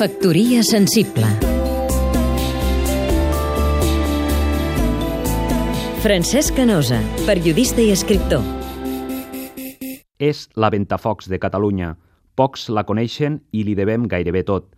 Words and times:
Factoria 0.00 0.62
sensible 0.62 1.26
Francesc 6.00 6.56
Canosa, 6.56 7.02
periodista 7.26 7.84
i 7.84 7.90
escriptor 7.92 8.40
És 10.16 10.46
la 10.56 10.70
Ventafocs 10.72 11.28
de 11.28 11.36
Catalunya. 11.36 11.90
Pocs 12.32 12.70
la 12.72 12.86
coneixen 12.88 13.42
i 13.52 13.66
li 13.68 13.76
devem 13.76 14.08
gairebé 14.08 14.40
tot. 14.48 14.70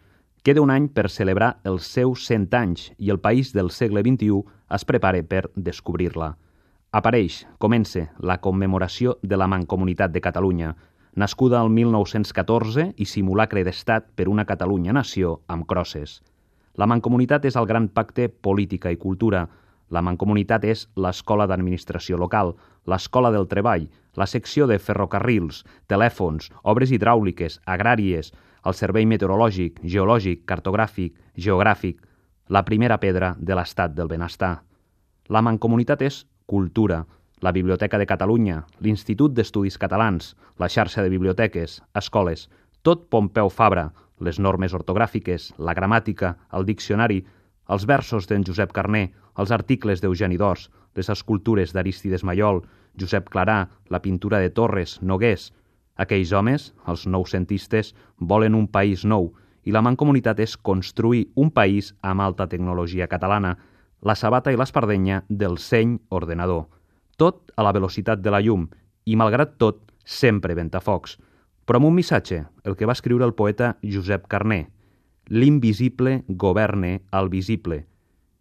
Queda 0.42 0.64
un 0.66 0.74
any 0.74 0.90
per 0.90 1.06
celebrar 1.06 1.52
els 1.70 1.86
seus 1.86 2.26
100 2.26 2.58
anys 2.58 2.90
i 2.98 3.14
el 3.14 3.22
país 3.22 3.54
del 3.54 3.70
segle 3.70 4.02
XXI 4.02 4.42
es 4.74 4.84
prepara 4.90 5.22
per 5.22 5.44
descobrir-la. 5.54 6.32
Apareix, 6.90 7.44
comença, 7.62 8.08
la 8.18 8.40
commemoració 8.42 9.20
de 9.22 9.38
la 9.38 9.46
Mancomunitat 9.46 10.10
de 10.10 10.20
Catalunya, 10.20 10.74
nascuda 11.14 11.60
el 11.62 11.70
1914 11.70 12.92
i 12.96 13.06
simulacre 13.06 13.64
d'estat 13.64 14.12
per 14.16 14.28
una 14.28 14.46
Catalunya-nació 14.48 15.40
amb 15.46 15.66
crosses. 15.68 16.20
La 16.74 16.86
Mancomunitat 16.88 17.44
és 17.44 17.56
el 17.56 17.66
gran 17.68 17.88
pacte 17.88 18.28
política 18.28 18.90
i 18.90 18.96
cultura. 18.96 19.46
La 19.92 20.00
Mancomunitat 20.00 20.64
és 20.64 20.86
l'escola 20.96 21.46
d'administració 21.46 22.16
local, 22.16 22.54
l'escola 22.88 23.30
del 23.30 23.46
treball, 23.48 23.90
la 24.16 24.26
secció 24.26 24.66
de 24.66 24.78
ferrocarrils, 24.78 25.64
telèfons, 25.86 26.48
obres 26.64 26.90
hidràuliques, 26.90 27.60
agràries, 27.66 28.32
el 28.64 28.74
servei 28.74 29.04
meteorològic, 29.06 29.82
geològic, 29.84 30.46
cartogràfic, 30.48 31.18
geogràfic, 31.36 32.00
la 32.48 32.64
primera 32.64 32.98
pedra 32.98 33.34
de 33.38 33.54
l'estat 33.54 33.92
del 33.92 34.08
benestar. 34.08 34.62
La 35.28 35.42
Mancomunitat 35.42 36.02
és 36.02 36.24
cultura, 36.46 37.04
la 37.42 37.50
Biblioteca 37.50 37.98
de 37.98 38.06
Catalunya, 38.06 38.62
l'Institut 38.78 39.34
d'Estudis 39.34 39.76
Catalans, 39.76 40.36
la 40.62 40.68
xarxa 40.70 41.02
de 41.02 41.10
biblioteques, 41.10 41.80
escoles, 41.98 42.46
tot 42.86 43.08
Pompeu 43.10 43.50
Fabra, 43.50 43.88
les 44.22 44.38
normes 44.38 44.74
ortogràfiques, 44.78 45.48
la 45.58 45.74
gramàtica, 45.74 46.36
el 46.54 46.64
diccionari, 46.68 47.24
els 47.66 47.86
versos 47.90 48.28
d'en 48.30 48.46
Josep 48.46 48.70
Carné, 48.72 49.08
els 49.34 49.50
articles 49.50 50.00
d'Eugeni 50.00 50.38
d'Ors, 50.38 50.68
les 50.94 51.10
escultures 51.10 51.74
d'Aristides 51.74 52.22
Mayol, 52.22 52.62
Josep 52.94 53.26
Clarà, 53.34 53.66
la 53.90 54.00
pintura 54.02 54.38
de 54.38 54.50
Torres, 54.50 55.00
Nogués. 55.02 55.50
Aquells 55.98 56.30
homes, 56.32 56.68
els 56.86 57.06
noucentistes, 57.06 57.90
volen 58.18 58.54
un 58.54 58.68
país 58.68 59.02
nou 59.04 59.32
i 59.64 59.74
la 59.74 59.82
mancomunitat 59.82 60.38
és 60.46 60.54
construir 60.56 61.24
un 61.34 61.50
país 61.50 61.90
amb 62.02 62.22
alta 62.22 62.46
tecnologia 62.46 63.10
catalana, 63.10 63.56
la 64.02 64.14
sabata 64.14 64.54
i 64.54 64.58
l'espardenya 64.58 65.24
del 65.28 65.58
seny 65.58 65.98
ordenador 66.10 66.68
tot 67.16 67.52
a 67.56 67.64
la 67.66 67.72
velocitat 67.72 68.22
de 68.22 68.32
la 68.32 68.40
llum 68.40 68.68
i, 69.04 69.16
malgrat 69.16 69.56
tot, 69.58 69.82
sempre 70.04 70.54
ventafocs. 70.54 71.18
Però 71.66 71.78
amb 71.78 71.88
un 71.88 71.94
missatge, 71.94 72.42
el 72.64 72.76
que 72.76 72.86
va 72.86 72.96
escriure 72.96 73.24
el 73.24 73.34
poeta 73.34 73.76
Josep 73.82 74.26
Carné. 74.28 74.66
L'invisible 75.30 76.22
governe 76.28 77.02
el 77.12 77.30
visible. 77.30 77.84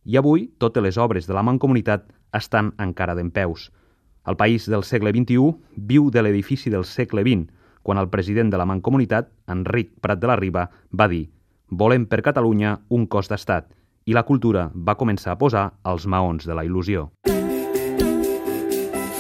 I 0.03 0.17
avui 0.17 0.47
totes 0.58 0.83
les 0.83 0.97
obres 0.97 1.28
de 1.30 1.38
la 1.38 1.44
Mancomunitat 1.45 2.08
estan 2.33 2.73
encara 2.81 3.16
d'en 3.16 3.30
peus. 3.31 3.69
El 4.25 4.38
país 4.38 4.67
del 4.69 4.83
segle 4.85 5.13
XXI 5.13 5.53
viu 5.78 6.09
de 6.09 6.22
l'edifici 6.22 6.69
del 6.73 6.85
segle 6.85 7.22
XX, 7.25 7.50
quan 7.81 7.97
el 7.97 8.09
president 8.09 8.52
de 8.53 8.58
la 8.58 8.66
Mancomunitat, 8.69 9.30
Enric 9.50 9.94
Prat 10.02 10.22
de 10.22 10.30
la 10.30 10.38
Riba, 10.38 10.67
va 10.94 11.08
dir 11.09 11.30
«Volem 11.69 12.06
per 12.06 12.22
Catalunya 12.22 12.80
un 12.89 13.08
cos 13.08 13.30
d'estat» 13.31 13.72
i 14.06 14.17
la 14.17 14.25
cultura 14.25 14.69
va 14.73 14.97
començar 14.97 15.33
a 15.33 15.39
posar 15.41 15.72
els 15.85 16.09
maons 16.09 16.45
de 16.50 16.58
la 16.58 16.66
il·lusió. 16.66 17.09